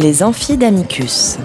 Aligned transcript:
Les 0.00 0.22
amphis 0.22 0.56
d'Amicus. 0.56 1.38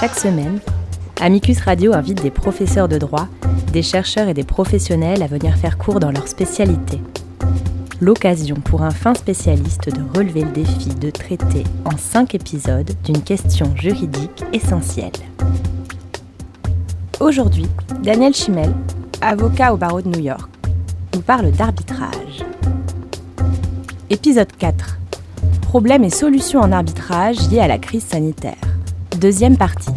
Chaque 0.00 0.16
semaine, 0.16 0.58
Amicus 1.20 1.60
Radio 1.60 1.94
invite 1.94 2.20
des 2.24 2.32
professeurs 2.32 2.88
de 2.88 2.98
droit, 2.98 3.28
des 3.72 3.82
chercheurs 3.82 4.26
et 4.26 4.34
des 4.34 4.42
professionnels 4.42 5.22
à 5.22 5.28
venir 5.28 5.56
faire 5.56 5.78
cours 5.78 6.00
dans 6.00 6.10
leur 6.10 6.26
spécialité. 6.26 7.00
L'occasion 8.00 8.56
pour 8.56 8.82
un 8.82 8.90
fin 8.90 9.14
spécialiste 9.14 9.90
de 9.90 10.02
relever 10.18 10.40
le 10.40 10.50
défi 10.50 10.88
de 10.88 11.10
traiter 11.10 11.62
en 11.84 11.96
cinq 11.96 12.34
épisodes 12.34 12.90
d'une 13.04 13.22
question 13.22 13.76
juridique 13.76 14.42
essentielle. 14.52 15.12
Aujourd'hui, 17.20 17.68
Daniel 18.02 18.34
Chimel, 18.34 18.74
avocat 19.20 19.72
au 19.72 19.76
barreau 19.76 20.02
de 20.02 20.08
New 20.08 20.20
York, 20.20 20.50
nous 21.14 21.22
parle 21.22 21.52
d'arbitrage. 21.52 22.44
Épisode 24.10 24.52
4. 24.58 24.98
Problèmes 25.62 26.04
et 26.04 26.10
solutions 26.10 26.60
en 26.60 26.72
arbitrage 26.72 27.50
liés 27.50 27.60
à 27.60 27.68
la 27.68 27.78
crise 27.78 28.04
sanitaire. 28.04 28.60
Deuxième 29.18 29.56
partie. 29.56 29.92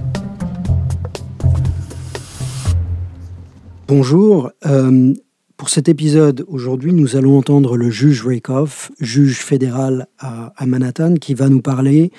Bonjour. 3.89 4.49
Euh, 4.65 5.13
pour 5.57 5.69
cet 5.69 5.89
épisode, 5.89 6.45
aujourd'hui, 6.47 6.93
nous 6.93 7.17
allons 7.17 7.37
entendre 7.37 7.75
le 7.75 7.89
juge 7.89 8.25
Rakoff, 8.25 8.91
juge 9.01 9.39
fédéral 9.39 10.07
à, 10.19 10.53
Manhattan, 10.65 11.15
qui 11.15 11.33
va 11.33 11.49
nous 11.49 11.61
parler 11.61 12.11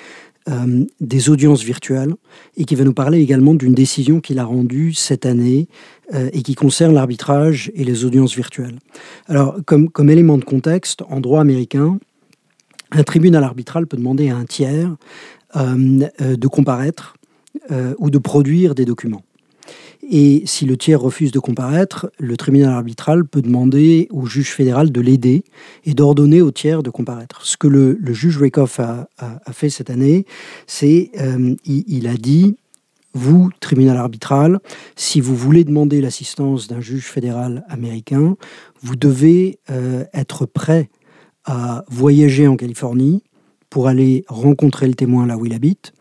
euh, 0.49 0.85
des 0.99 1.29
audiences 1.29 1.63
virtuelles 1.63 2.13
et 2.57 2.65
qui 2.65 2.75
va 2.75 2.83
nous 2.83 2.93
parler 2.93 3.19
également 3.19 3.53
d'une 3.53 3.73
décision 3.73 4.19
qu'il 4.19 4.39
a 4.39 4.45
rendue 4.45 4.93
cette 4.93 5.25
année 5.25 5.67
euh, 6.13 6.29
et 6.33 6.41
qui 6.41 6.55
concerne 6.55 6.93
l'arbitrage 6.93 7.71
et 7.75 7.83
les 7.83 8.03
audiences 8.05 8.35
virtuelles. 8.35 8.79
Alors, 9.27 9.57
comme, 9.65 10.09
élément 10.09 10.37
de 10.37 10.45
contexte, 10.45 11.03
en 11.09 11.19
droit 11.19 11.41
américain, 11.41 11.99
un 12.91 13.03
tribunal 13.03 13.43
arbitral 13.43 13.85
peut 13.85 13.97
demander 13.97 14.29
à 14.29 14.37
un 14.37 14.45
tiers 14.45 14.95
euh, 15.55 16.07
de 16.19 16.47
comparaître 16.47 17.15
ou 17.99 18.09
de 18.09 18.17
produire 18.17 18.73
des 18.73 18.85
documents. 18.85 19.23
Et 20.07 20.43
si 20.45 20.65
le 20.65 20.77
tiers 20.77 20.99
refuse 20.99 21.31
de 21.31 21.39
comparaître, 21.39 22.11
le 22.17 22.37
tribunal 22.37 22.73
arbitral 22.73 23.25
peut 23.25 23.41
demander 23.41 24.07
au 24.11 24.25
juge 24.25 24.51
fédéral 24.51 24.91
de 24.91 25.01
l'aider 25.01 25.43
et 25.85 25.93
d'ordonner 25.93 26.41
au 26.41 26.51
tiers 26.51 26.83
de 26.83 26.89
comparaître. 26.89 27.45
Ce 27.45 27.57
que 27.57 27.67
le, 27.67 27.97
juge 28.13 28.37
Rakoff 28.37 28.79
a, 28.79 29.07
fait 29.51 29.69
cette 29.69 29.89
année, 29.89 30.25
c'est 30.67 31.11
euh, 31.19 31.55
il, 31.65 32.07
a 32.07 32.15
dit 32.15 32.55
vous, 33.13 33.49
tribunal 33.59 33.97
arbitral, 33.97 34.59
si 34.95 35.19
vous 35.19 35.35
voulez 35.35 35.63
demander 35.63 35.99
l'assistance 36.01 36.67
d'un 36.67 36.79
juge 36.79 37.05
fédéral 37.05 37.65
américain, 37.67 38.35
vous 38.81 38.95
devez 38.95 39.59
euh, 39.69 40.05
être 40.13 40.45
prêt 40.45 40.89
à 41.45 41.83
voyager 41.89 42.47
en 42.47 42.55
Californie 42.55 43.23
pour 43.69 43.87
aller 43.87 44.25
rencontrer 44.27 44.87
le 44.87 44.93
témoin 44.93 45.25
là 45.25 45.37
où 45.37 45.45
il 45.45 45.53
habite. 45.53 45.93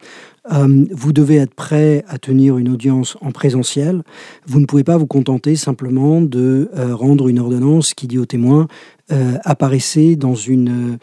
Euh, 0.53 0.87
vous 0.91 1.13
devez 1.13 1.37
être 1.37 1.55
prêt 1.55 2.05
à 2.09 2.19
tenir 2.19 2.57
une 2.59 2.69
audience 2.69 3.17
en 3.21 3.33
présentiel. 3.33 4.03
Vous 4.47 4.61
ne 4.61 4.67
pouvez 4.67 4.85
pas 4.85 4.97
vous 4.97 5.07
contenter 5.07 5.57
simplement 5.57 6.23
de 6.23 6.71
euh, 6.75 6.95
rendre 6.95 7.29
une 7.29 7.39
ordonnance 7.39 7.93
qui 7.95 8.07
dit 8.07 8.19
au 8.19 8.27
témoin 8.27 8.67
euh, 9.11 9.39
apparaissez 9.45 10.17
dans 10.17 10.35
une, 10.35 10.99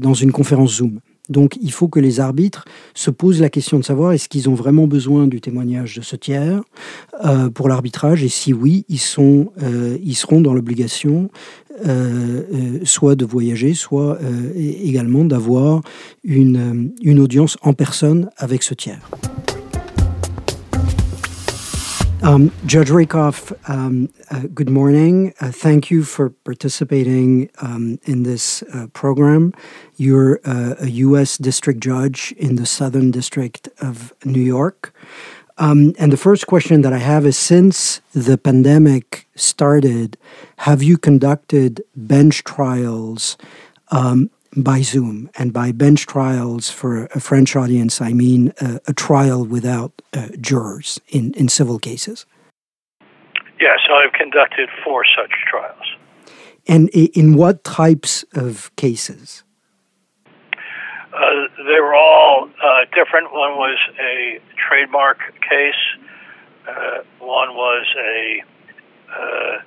dans 0.00 0.14
une 0.14 0.32
conférence 0.32 0.76
Zoom. 0.76 1.00
Donc 1.28 1.58
il 1.60 1.72
faut 1.72 1.88
que 1.88 2.00
les 2.00 2.20
arbitres 2.20 2.64
se 2.94 3.10
posent 3.10 3.40
la 3.40 3.50
question 3.50 3.78
de 3.78 3.84
savoir 3.84 4.12
est-ce 4.12 4.28
qu'ils 4.28 4.48
ont 4.48 4.54
vraiment 4.54 4.86
besoin 4.86 5.26
du 5.26 5.40
témoignage 5.40 5.96
de 5.96 6.02
ce 6.02 6.16
tiers 6.16 6.62
euh, 7.24 7.50
pour 7.50 7.68
l'arbitrage? 7.68 8.24
Et 8.24 8.28
si 8.28 8.52
oui, 8.52 8.84
ils, 8.88 8.98
sont, 8.98 9.52
euh, 9.62 9.98
ils 10.02 10.16
seront 10.16 10.40
dans 10.40 10.54
l'obligation 10.54 11.30
euh, 11.86 12.80
soit 12.82 13.14
de 13.14 13.24
voyager, 13.24 13.74
soit 13.74 14.18
également 14.56 15.24
d'avoir 15.24 15.82
une, 16.24 16.92
une 17.02 17.20
audience 17.20 17.56
en 17.62 17.72
personne 17.72 18.30
avec 18.36 18.62
ce 18.62 18.74
tiers. 18.74 19.08
Um, 22.20 22.50
Judge 22.66 22.90
Rakoff, 22.90 23.52
um, 23.70 24.12
uh, 24.30 24.42
good 24.52 24.68
morning. 24.68 25.32
Uh, 25.40 25.52
thank 25.52 25.88
you 25.88 26.02
for 26.02 26.30
participating 26.30 27.48
um, 27.62 28.00
in 28.04 28.24
this 28.24 28.62
uh, 28.74 28.88
program. 28.92 29.54
You're 29.96 30.40
uh, 30.44 30.74
a 30.80 30.88
U.S. 31.06 31.38
District 31.38 31.78
Judge 31.78 32.32
in 32.32 32.56
the 32.56 32.66
Southern 32.66 33.12
District 33.12 33.68
of 33.80 34.12
New 34.24 34.42
York. 34.42 34.92
Um, 35.58 35.94
and 35.96 36.12
the 36.12 36.16
first 36.16 36.48
question 36.48 36.82
that 36.82 36.92
I 36.92 36.98
have 36.98 37.24
is 37.24 37.38
since 37.38 38.00
the 38.12 38.36
pandemic 38.36 39.28
started, 39.36 40.16
have 40.58 40.82
you 40.82 40.98
conducted 40.98 41.82
bench 41.94 42.42
trials 42.42 43.36
um, 43.90 44.30
by 44.62 44.82
Zoom. 44.82 45.30
And 45.36 45.52
by 45.52 45.72
bench 45.72 46.06
trials 46.06 46.70
for 46.70 47.06
a 47.06 47.20
French 47.20 47.56
audience, 47.56 48.00
I 48.00 48.12
mean 48.12 48.52
a, 48.60 48.80
a 48.88 48.92
trial 48.92 49.44
without 49.44 49.92
uh, 50.12 50.28
jurors 50.40 51.00
in, 51.08 51.32
in 51.34 51.48
civil 51.48 51.78
cases. 51.78 52.26
Yes, 53.60 53.78
I've 53.92 54.12
conducted 54.12 54.68
four 54.84 55.04
such 55.16 55.32
trials. 55.50 55.84
And 56.66 56.88
in 56.90 57.34
what 57.34 57.64
types 57.64 58.24
of 58.34 58.70
cases? 58.76 59.42
Uh, 60.26 61.48
they 61.56 61.80
were 61.80 61.94
all 61.94 62.48
uh, 62.62 62.84
different. 62.94 63.32
One 63.32 63.56
was 63.56 63.78
a 63.98 64.38
trademark 64.68 65.18
case. 65.40 65.74
Uh, 66.68 66.98
one 67.18 67.54
was 67.54 67.86
a 67.96 68.42
uh, 69.10 69.58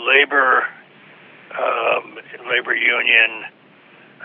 labor 0.00 0.64
um, 1.58 2.18
labor 2.48 2.74
union 2.74 3.44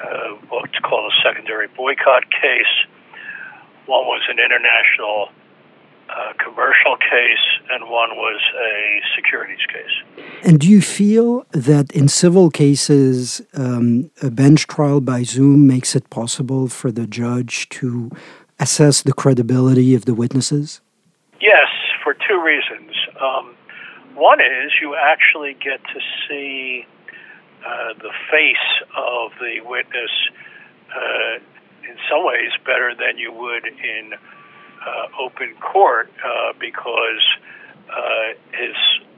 uh, 0.04 0.36
what's 0.50 0.78
called 0.80 1.12
a 1.12 1.16
secondary 1.24 1.68
boycott 1.68 2.30
case. 2.32 2.76
One 3.86 4.06
was 4.06 4.22
an 4.30 4.38
international 4.40 5.30
uh, 6.10 6.34
commercial 6.44 6.98
case, 6.98 7.46
and 7.72 7.90
one 7.90 8.16
was 8.16 8.40
a 8.58 9.02
securities 9.16 9.66
case. 9.68 10.26
And 10.44 10.60
do 10.60 10.70
you 10.70 10.82
feel 10.82 11.46
that 11.52 11.92
in 11.92 12.08
civil 12.08 12.50
cases, 12.50 13.42
um, 13.56 14.12
a 14.22 14.30
bench 14.30 14.68
trial 14.68 15.02
by 15.02 15.24
Zoom 15.24 15.68
makes 15.68 15.96
it 15.96 16.10
possible 16.10 16.68
for 16.68 16.92
the 16.92 17.08
judge 17.08 17.70
to 17.70 18.12
assess 18.60 19.02
the 19.02 19.14
credibility 19.14 19.96
of 19.96 20.06
the 20.06 20.14
witnesses? 20.14 20.82
Yes, 21.42 21.68
for 22.04 22.14
two 22.14 22.42
reasons. 22.42 22.92
Um, 23.20 23.56
one 24.16 24.40
is 24.40 24.74
you 24.82 24.96
actually 24.96 25.54
get 25.54 25.84
to 25.84 26.00
see 26.28 26.86
uh, 27.66 27.94
the 27.98 28.12
face 28.30 28.70
of 28.96 29.32
the 29.40 29.60
witness 29.66 30.12
uh, 30.96 31.40
in 31.90 31.98
some 32.10 32.24
ways 32.24 32.52
better 32.64 32.94
than 32.94 33.18
you 33.18 33.32
would 33.32 33.66
in 33.66 34.14
uh, 34.14 35.08
open 35.20 35.56
court 35.62 36.12
uh, 36.24 36.54
because 36.60 37.26
uh, 37.90 38.38
his 38.52 38.76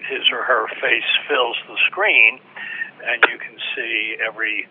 his 0.07 0.31
or 0.31 0.43
her 0.43 0.67
face 0.79 1.11
fills 1.27 1.57
the 1.67 1.75
screen 1.87 2.39
and 3.03 3.21
you 3.29 3.37
can 3.37 3.57
see 3.75 4.15
every 4.25 4.67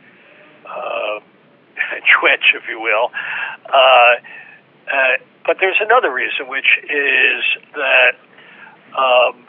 twitch, 2.20 2.54
if 2.54 2.62
you 2.68 2.80
will. 2.80 3.10
But 5.46 5.58
there's 5.60 5.78
another 5.80 6.12
reason, 6.12 6.48
which 6.48 6.66
is 6.82 7.44
that 7.74 8.16
um, 8.98 9.46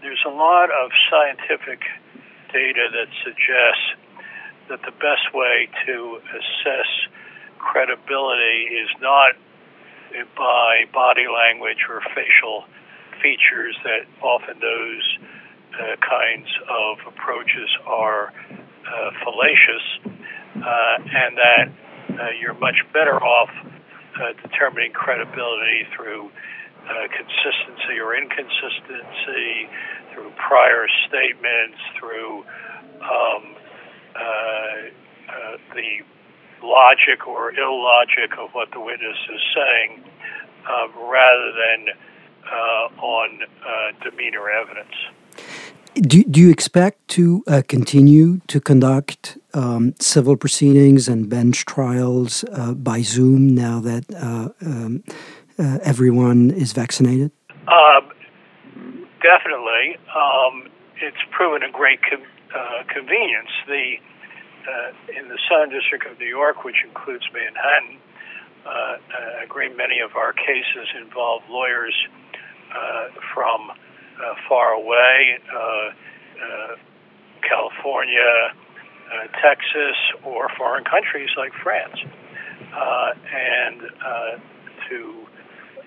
there's 0.00 0.22
a 0.24 0.30
lot 0.30 0.70
of 0.70 0.90
scientific 1.10 1.80
data 2.52 2.88
that 2.92 3.08
suggests 3.24 3.88
that 4.68 4.80
the 4.82 4.92
best 4.92 5.32
way 5.34 5.68
to 5.86 6.20
assess 6.32 6.90
credibility 7.58 8.68
is 8.70 8.88
not 9.00 9.34
by 10.36 10.84
body 10.92 11.24
language 11.26 11.88
or 11.88 12.00
facial 12.14 12.64
features, 13.22 13.76
that 13.84 14.04
often 14.22 14.58
those 14.60 15.18
uh, 15.74 15.96
kinds 16.04 16.48
of 16.68 16.98
approaches 17.06 17.70
are 17.86 18.32
uh, 18.86 19.10
fallacious, 19.24 19.84
uh, 20.04 20.96
and 21.00 21.38
that 21.38 21.66
uh, 22.20 22.30
you're 22.40 22.58
much 22.58 22.84
better 22.92 23.22
off 23.22 23.48
uh, 24.20 24.32
determining 24.42 24.92
credibility 24.92 25.86
through 25.96 26.30
uh, 26.82 27.08
consistency 27.08 27.98
or 28.02 28.14
inconsistency, 28.16 29.70
through 30.12 30.30
prior 30.36 30.86
statements, 31.08 31.78
through 31.98 32.44
um, 33.02 33.54
uh, 34.14 34.20
uh, 34.20 35.56
the 35.74 36.04
logic 36.62 37.26
or 37.26 37.52
illogic 37.54 38.38
of 38.38 38.50
what 38.52 38.70
the 38.72 38.80
witness 38.80 39.16
is 39.34 39.40
saying, 39.54 40.04
uh, 40.68 40.88
rather 41.00 41.52
than 41.52 41.86
uh, 42.50 43.02
on 43.02 43.40
uh, 43.42 43.92
demeanor 44.02 44.50
evidence. 44.50 44.94
Do, 45.94 46.22
do 46.24 46.40
you 46.40 46.50
expect 46.50 47.06
to 47.08 47.44
uh, 47.46 47.62
continue 47.68 48.40
to 48.46 48.60
conduct 48.60 49.38
um, 49.54 49.94
civil 50.00 50.36
proceedings 50.36 51.08
and 51.08 51.28
bench 51.28 51.64
trials 51.66 52.44
by 52.76 53.02
Zoom 53.02 53.54
now 53.54 53.80
that 53.80 54.04
um, 54.14 55.02
everyone 55.58 56.50
is 56.50 56.72
vaccinated? 56.72 57.30
Um, 57.68 58.11
definitely. 59.22 59.96
Um, 60.14 60.68
it's 61.00 61.22
proven 61.30 61.62
a 61.62 61.70
great 61.70 62.00
com- 62.02 62.26
uh, 62.54 62.82
convenience. 62.92 63.50
The 63.66 63.96
uh, 64.62 65.18
in 65.18 65.28
the 65.28 65.38
Southern 65.50 65.70
District 65.70 66.06
of 66.06 66.18
New 66.20 66.26
York, 66.26 66.62
which 66.62 66.84
includes 66.86 67.24
Manhattan, 67.34 67.98
uh, 68.64 69.42
a 69.42 69.46
great 69.48 69.76
many 69.76 69.98
of 69.98 70.14
our 70.14 70.32
cases 70.32 70.86
involve 71.00 71.42
lawyers 71.50 71.94
uh, 72.72 73.08
from 73.34 73.70
uh, 73.70 74.34
far 74.48 74.70
away, 74.70 75.38
California, 77.42 78.54
Texas, 79.42 79.96
or 80.22 80.48
foreign 80.56 80.84
countries 80.84 81.28
like 81.36 81.52
France, 81.60 81.98
and 83.34 83.82
to 84.88 85.26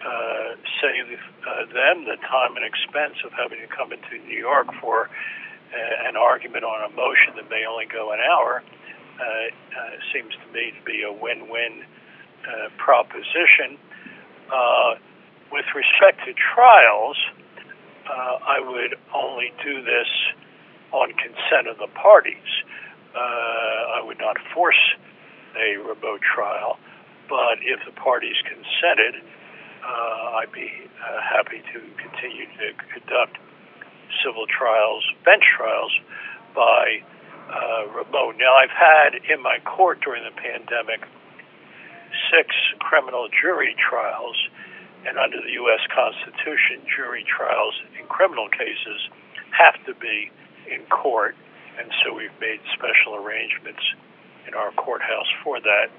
uh, 0.05 0.53
save 0.81 1.17
uh, 1.17 1.65
them 1.73 2.05
the 2.05 2.17
time 2.29 2.55
and 2.55 2.65
expense 2.65 3.17
of 3.25 3.33
having 3.33 3.57
to 3.57 3.67
come 3.67 3.91
into 3.91 4.21
New 4.29 4.37
York 4.37 4.67
for 4.79 5.09
uh, 5.09 6.07
an 6.07 6.15
argument 6.15 6.63
on 6.63 6.85
a 6.85 6.93
motion 6.93 7.33
that 7.35 7.49
may 7.49 7.65
only 7.65 7.85
go 7.85 8.11
an 8.11 8.19
hour 8.19 8.61
seems 10.13 10.33
to 10.35 10.53
me 10.53 10.71
to 10.77 10.83
be 10.85 11.01
a 11.03 11.11
win-win 11.11 11.83
proposition. 12.77 13.79
with 15.51 15.65
respect 15.73 16.19
to 16.25 16.33
trials, 16.35 17.17
I 18.05 18.59
would 18.59 18.95
only 19.15 19.51
do 19.63 19.81
this 19.81 20.07
on 20.91 21.11
consent 21.13 21.67
of 21.67 21.77
the 21.77 21.87
parties. 21.95 22.51
I 23.15 24.01
would 24.05 24.19
not 24.19 24.37
force 24.53 24.79
a 25.57 25.77
remote 25.77 26.21
trial, 26.21 26.77
but 27.27 27.63
if 27.63 27.79
the 27.85 27.95
parties 27.99 28.35
consented, 28.43 29.23
uh, 29.85 30.41
I'd 30.41 30.51
be 30.51 30.69
uh, 30.97 31.21
happy 31.21 31.61
to 31.73 31.79
continue 32.01 32.45
to 32.57 32.73
conduct 32.89 33.37
civil 34.25 34.45
trials, 34.47 35.03
bench 35.23 35.43
trials, 35.55 35.93
by 36.55 37.03
uh, 37.51 37.85
remote. 37.93 38.35
Now, 38.39 38.55
I've 38.55 38.73
had 38.73 39.21
in 39.29 39.41
my 39.41 39.59
court 39.65 40.01
during 40.01 40.23
the 40.23 40.33
pandemic 40.33 41.05
six 42.31 42.55
criminal 42.79 43.27
jury 43.29 43.75
trials, 43.77 44.35
and 45.05 45.19
under 45.19 45.37
the 45.37 45.53
U.S. 45.61 45.83
Constitution, 45.93 46.81
jury 46.89 47.25
trials 47.27 47.75
in 47.99 48.07
criminal 48.07 48.49
cases 48.49 49.09
have 49.51 49.77
to 49.85 49.93
be 49.93 50.31
in 50.71 50.81
court, 50.89 51.35
and 51.77 51.91
so 52.01 52.15
we've 52.15 52.33
made 52.41 52.59
special 52.73 53.15
arrangements 53.15 53.83
in 54.47 54.53
our 54.53 54.71
courthouse 54.71 55.29
for 55.43 55.59
that. 55.59 55.91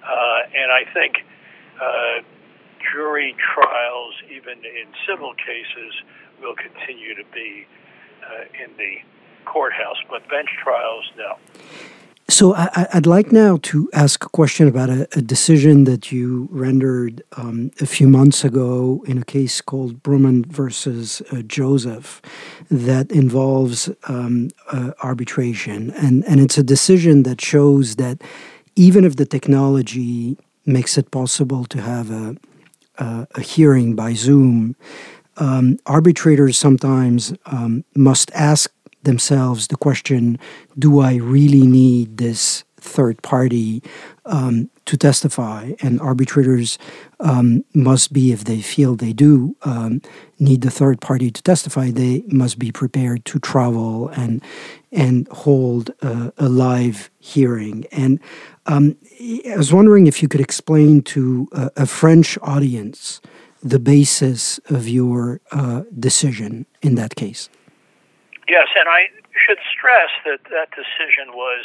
Uh, 0.00 0.40
and 0.54 0.72
I 0.72 0.88
think 0.94 1.20
uh, 1.76 2.22
jury 2.92 3.34
trials, 3.54 4.14
even 4.30 4.58
in 4.58 4.86
civil 5.08 5.34
cases, 5.34 5.92
will 6.40 6.54
continue 6.54 7.14
to 7.14 7.24
be 7.32 7.66
uh, 8.22 8.64
in 8.64 8.76
the 8.76 8.96
courthouse, 9.44 9.96
but 10.10 10.28
bench 10.28 10.50
trials, 10.62 11.04
no. 11.16 11.36
So 12.28 12.54
I, 12.54 12.88
would 12.92 13.06
like 13.06 13.30
now 13.30 13.58
to 13.62 13.88
ask 13.94 14.24
a 14.24 14.28
question 14.28 14.66
about 14.66 14.90
a, 14.90 15.06
a 15.16 15.22
decision 15.22 15.84
that 15.84 16.10
you 16.10 16.48
rendered 16.50 17.22
um, 17.36 17.70
a 17.80 17.86
few 17.86 18.08
months 18.08 18.44
ago 18.44 19.04
in 19.06 19.18
a 19.18 19.24
case 19.24 19.60
called 19.60 20.02
Broumand 20.02 20.46
versus 20.46 21.22
uh, 21.30 21.42
Joseph 21.42 22.20
that 22.68 23.12
involves 23.12 23.88
um, 24.08 24.50
uh, 24.72 24.90
arbitration, 25.04 25.92
and 25.92 26.24
and 26.24 26.40
it's 26.40 26.58
a 26.58 26.64
decision 26.64 27.22
that 27.22 27.40
shows 27.40 27.94
that 27.94 28.20
even 28.74 29.04
if 29.04 29.14
the 29.14 29.24
technology 29.24 30.36
makes 30.64 30.98
it 30.98 31.12
possible 31.12 31.64
to 31.66 31.80
have 31.80 32.10
a 32.10 32.36
uh, 32.98 33.26
a 33.34 33.40
hearing 33.40 33.94
by 33.94 34.14
Zoom, 34.14 34.76
um, 35.36 35.78
arbitrators 35.86 36.58
sometimes 36.58 37.34
um, 37.46 37.84
must 37.94 38.30
ask 38.32 38.72
themselves 39.02 39.68
the 39.68 39.76
question 39.76 40.38
Do 40.78 41.00
I 41.00 41.16
really 41.16 41.66
need 41.66 42.16
this 42.18 42.64
third 42.76 43.22
party? 43.22 43.82
Um, 44.24 44.70
to 44.86 44.96
testify? 44.96 45.72
And 45.80 46.00
arbitrators 46.00 46.78
um, 47.20 47.64
must 47.74 48.12
be, 48.12 48.32
if 48.32 48.44
they 48.44 48.60
feel 48.60 48.96
they 48.96 49.12
do 49.12 49.56
um, 49.62 50.00
need 50.38 50.62
the 50.62 50.70
third 50.70 51.00
party 51.00 51.30
to 51.30 51.42
testify, 51.42 51.90
they 51.90 52.24
must 52.28 52.58
be 52.58 52.72
prepared 52.72 53.24
to 53.26 53.38
travel 53.38 54.08
and 54.08 54.42
and 54.92 55.28
hold 55.28 55.90
a, 56.00 56.32
a 56.38 56.48
live 56.48 57.10
hearing. 57.18 57.84
And 57.92 58.18
um, 58.64 58.96
I 59.20 59.56
was 59.56 59.72
wondering 59.72 60.06
if 60.06 60.22
you 60.22 60.28
could 60.28 60.40
explain 60.40 61.02
to 61.02 61.48
a, 61.52 61.70
a 61.76 61.86
French 61.86 62.38
audience 62.40 63.20
the 63.62 63.78
basis 63.78 64.58
of 64.70 64.88
your 64.88 65.40
uh, 65.50 65.82
decision 65.98 66.66
in 66.82 66.94
that 66.94 67.14
case. 67.16 67.50
Yes, 68.48 68.68
and 68.78 68.88
I 68.88 69.08
should 69.46 69.58
stress 69.76 70.10
that 70.24 70.38
that 70.50 70.70
decision 70.70 71.34
was 71.34 71.64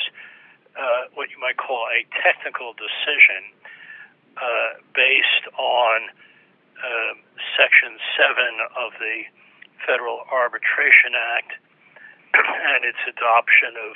uh, 0.77 1.11
what 1.13 1.29
you 1.29 1.39
might 1.39 1.57
call 1.57 1.87
a 1.91 2.05
technical 2.23 2.73
decision 2.73 3.51
uh, 4.37 4.79
based 4.95 5.45
on 5.59 5.97
um, 6.81 7.15
Section 7.57 7.99
7 8.17 8.35
of 8.79 8.91
the 8.97 9.27
Federal 9.85 10.23
Arbitration 10.31 11.13
Act 11.13 11.51
and 12.37 12.85
its 12.85 13.01
adoption 13.05 13.75
of 13.75 13.93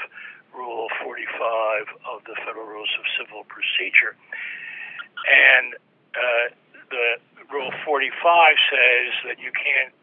Rule 0.54 0.88
45 1.04 1.88
of 2.08 2.24
the 2.24 2.36
Federal 2.46 2.66
Rules 2.66 2.92
of 3.00 3.06
Civil 3.20 3.44
Procedure. 3.48 4.16
And 5.28 5.76
uh, 6.16 6.46
the 6.90 7.20
Rule 7.52 7.72
45 7.84 8.12
says 8.72 9.12
that 9.28 9.38
you 9.40 9.52
can't 9.52 9.94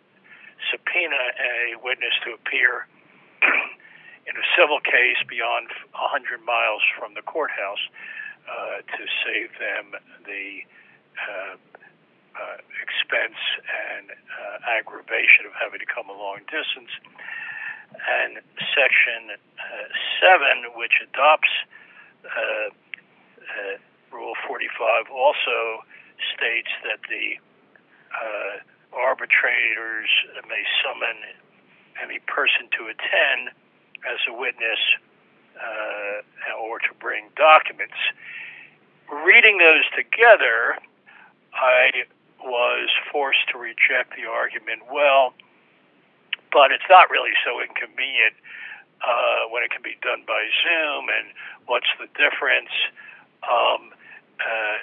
subpoena 0.70 1.20
a 1.40 1.76
witness 1.82 2.14
to 2.24 2.34
appear 2.34 2.86
in 4.26 4.34
a 4.36 4.46
civil 4.54 4.80
case 4.80 5.18
beyond 5.28 5.68
100 5.92 6.44
miles 6.44 6.82
from 6.98 7.14
the 7.14 7.22
courthouse 7.22 7.82
uh, 8.46 8.82
to 8.86 9.02
save 9.26 9.50
them 9.58 9.98
the 10.26 10.62
uh, 11.18 11.54
uh, 12.38 12.58
expense 12.80 13.38
and 13.66 14.10
uh, 14.10 14.78
aggravation 14.78 15.44
of 15.46 15.52
having 15.58 15.80
to 15.80 15.88
come 15.88 16.08
a 16.08 16.16
long 16.16 16.40
distance. 16.48 16.90
And 17.92 18.40
Section 18.72 19.36
uh, 19.36 19.88
7, 20.18 20.72
which 20.76 20.96
adopts 21.04 21.52
uh, 22.24 22.72
uh, 22.72 23.76
Rule 24.10 24.34
45, 24.48 25.10
also 25.12 25.84
states 26.36 26.72
that 26.84 27.00
the 27.08 27.36
uh, 28.12 28.54
arbitrators 28.96 30.08
may 30.48 30.64
summon 30.80 31.16
any 32.00 32.20
person 32.28 32.68
to 32.76 32.88
attend 32.88 33.52
as 34.08 34.18
a 34.28 34.34
witness 34.34 34.78
uh, 35.56 36.58
or 36.58 36.78
to 36.78 36.92
bring 37.00 37.28
documents. 37.36 37.98
Reading 39.10 39.58
those 39.58 39.84
together, 39.94 40.78
I 41.54 42.08
was 42.42 42.88
forced 43.10 43.46
to 43.52 43.58
reject 43.58 44.16
the 44.16 44.26
argument 44.28 44.82
well, 44.90 45.34
but 46.50 46.72
it's 46.72 46.86
not 46.88 47.10
really 47.10 47.36
so 47.44 47.60
inconvenient 47.60 48.34
uh, 49.02 49.50
when 49.50 49.62
it 49.62 49.70
can 49.70 49.82
be 49.82 49.96
done 50.02 50.22
by 50.26 50.42
Zoom, 50.62 51.08
and 51.10 51.34
what's 51.66 51.90
the 51.98 52.06
difference? 52.18 52.72
Um, 53.42 53.90
uh, 54.38 54.76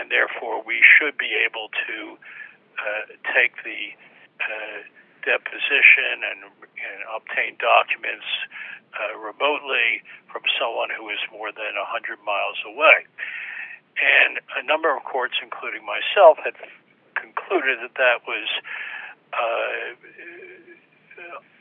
and 0.00 0.10
therefore, 0.10 0.62
we 0.64 0.82
should 0.98 1.16
be 1.16 1.32
able 1.44 1.68
to 1.86 2.18
uh, 2.76 3.04
take 3.32 3.56
the 3.64 3.94
uh, 4.40 4.80
deposition 5.26 6.22
and, 6.22 6.46
and, 6.46 6.98
obtain 7.10 7.58
documents 7.58 8.26
uh, 8.94 9.18
remotely 9.18 10.02
from 10.30 10.42
someone 10.54 10.88
who 10.94 11.10
is 11.10 11.18
more 11.34 11.50
than 11.50 11.74
100 11.74 12.22
miles 12.22 12.58
away. 12.62 13.04
And 13.98 14.38
a 14.54 14.62
number 14.62 14.94
of 14.94 15.02
courts, 15.04 15.34
including 15.42 15.82
myself, 15.82 16.38
had 16.44 16.54
concluded 17.18 17.82
that 17.82 17.96
that 17.98 18.22
was 18.28 18.46
uh, 19.32 19.96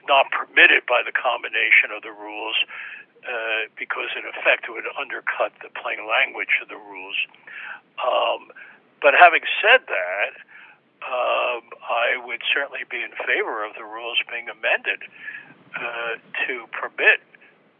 not 0.07 0.29
permitted 0.31 0.86
by 0.86 1.01
the 1.01 1.15
combination 1.15 1.89
of 1.95 2.03
the 2.03 2.12
rules 2.12 2.55
uh, 3.25 3.65
because, 3.79 4.13
in 4.13 4.27
effect, 4.27 4.69
it 4.69 4.72
would 4.72 4.89
undercut 5.00 5.55
the 5.65 5.72
plain 5.74 6.05
language 6.05 6.62
of 6.62 6.69
the 6.69 6.77
rules. 6.77 7.17
Um, 7.98 8.53
but 9.01 9.17
having 9.17 9.41
said 9.62 9.88
that, 9.89 10.38
um, 11.04 11.64
I 11.84 12.18
would 12.24 12.42
certainly 12.54 12.88
be 12.90 13.04
in 13.04 13.12
favor 13.28 13.66
of 13.66 13.75
the 13.75 13.84
rules 13.84 14.18
being 14.30 14.48
amended 14.50 15.04
uh, 15.75 16.16
to 16.48 16.66
permit 16.72 17.20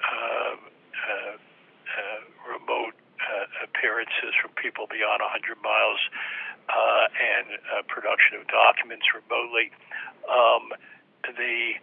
um, 0.04 0.60
uh, 0.96 1.36
uh, 1.36 2.22
remote 2.44 2.94
uh, 3.24 3.66
appearances 3.66 4.36
from 4.42 4.52
people 4.60 4.86
beyond 4.92 5.22
100 5.24 5.58
miles 5.64 6.02
uh, 6.68 7.08
and 7.16 7.88
production 7.88 8.38
of 8.42 8.48
documents 8.50 9.06
remotely. 9.14 9.72
Um, 10.28 10.74
the 11.26 11.80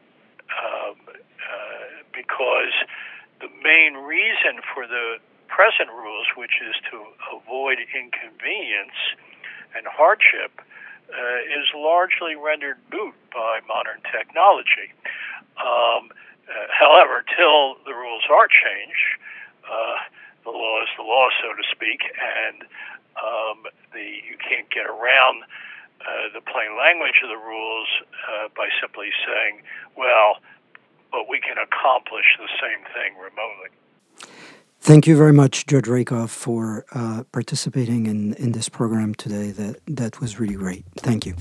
um, 0.53 0.97
because 2.13 2.77
the 3.41 3.49
main 3.65 3.95
reason 4.05 4.63
for 4.75 4.87
the 4.87 5.19
present 5.49 5.91
rules, 5.91 6.27
which 6.37 6.61
is 6.63 6.77
to 6.93 7.03
avoid 7.35 7.79
inconvenience 7.81 8.97
and 9.75 9.87
hardship, 9.89 10.61
uh, 11.11 11.59
is 11.59 11.67
largely 11.75 12.35
rendered 12.37 12.79
moot 12.93 13.15
by 13.33 13.61
modern 13.67 14.01
technology. 14.13 14.93
Um, 15.59 16.11
Uh, 16.43 16.67
however, 16.69 17.25
till 17.37 17.77
the 17.87 17.95
rules 17.95 18.25
are 18.29 18.49
changed, 18.51 19.09
uh, 19.65 19.97
the 20.45 20.51
law 20.51 20.83
is 20.83 20.91
the 20.99 21.07
law, 21.07 21.31
so 21.41 21.55
to 21.55 21.63
speak, 21.71 22.03
and 22.19 22.67
um, 23.17 23.63
the 23.95 24.03
you 24.29 24.37
can't 24.37 24.69
get 24.69 24.85
around 24.85 25.47
uh, 26.03 26.29
the 26.35 26.43
plain 26.43 26.77
language 26.77 27.23
of 27.23 27.31
the 27.31 27.39
rules 27.39 27.89
uh, 28.29 28.49
by 28.59 28.69
simply 28.83 29.11
saying, 29.25 29.63
"Well, 29.97 30.43
but 31.15 31.29
we 31.31 31.39
can 31.41 31.57
accomplish 31.57 32.27
the 32.37 32.51
same 32.61 32.83
thing 32.93 33.15
remotely." 33.17 33.71
Thank 34.85 35.07
you 35.07 35.17
very 35.17 35.33
much, 35.33 35.65
Judge 35.69 35.87
Rakoff, 35.87 36.33
for 36.33 36.85
uh, 36.93 37.23
participating 37.31 38.07
in, 38.07 38.35
in 38.35 38.51
this 38.51 38.69
program 38.69 39.15
today. 39.15 39.53
That, 39.53 39.77
that 39.87 40.21
was 40.21 40.41
really 40.41 40.57
great. 40.57 40.85
Thank 40.97 41.25
you. 41.25 41.37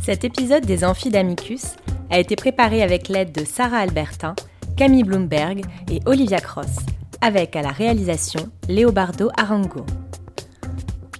Cet 0.00 0.22
épisode 0.22 0.64
des 0.64 0.84
Amphis 0.84 1.10
d'Amicus 1.10 1.74
a 2.08 2.20
été 2.20 2.36
préparé 2.36 2.84
avec 2.84 3.08
l'aide 3.08 3.32
de 3.32 3.44
Sarah 3.44 3.78
Albertin, 3.78 4.36
Camille 4.76 5.02
Bloomberg 5.02 5.64
et 5.90 5.98
Olivia 6.06 6.38
Cross, 6.38 6.76
avec 7.20 7.56
à 7.56 7.62
la 7.62 7.70
réalisation 7.70 8.48
Léobardo 8.68 9.28
Arango. 9.36 9.84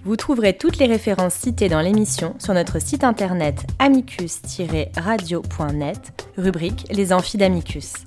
Vous 0.05 0.15
trouverez 0.15 0.57
toutes 0.57 0.77
les 0.77 0.87
références 0.87 1.33
citées 1.33 1.67
dans 1.67 1.81
l'émission 1.81 2.35
sur 2.39 2.53
notre 2.53 2.79
site 2.79 3.03
internet 3.03 3.65
amicus-radio.net, 3.79 6.29
rubrique 6.37 6.85
Les 6.89 7.11
Amphis 7.11 7.35
d'Amicus. 7.35 8.05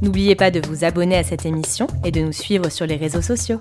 N'oubliez 0.00 0.36
pas 0.36 0.50
de 0.50 0.60
vous 0.66 0.84
abonner 0.84 1.16
à 1.16 1.24
cette 1.24 1.44
émission 1.44 1.88
et 2.04 2.10
de 2.10 2.20
nous 2.20 2.32
suivre 2.32 2.68
sur 2.68 2.86
les 2.86 2.96
réseaux 2.96 3.22
sociaux. 3.22 3.60